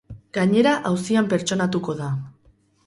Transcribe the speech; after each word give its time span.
Gainera, 0.37 0.71
auzian 0.93 1.31
pertsonatuko 1.35 1.99
da. 2.05 2.13